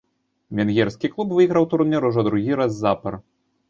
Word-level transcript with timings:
Венгерскі 0.59 1.13
клуб 1.13 1.37
выйграў 1.41 1.71
турнір 1.77 2.11
ужо 2.13 2.27
другі 2.33 2.53
раз 2.65 2.71
запар. 2.85 3.25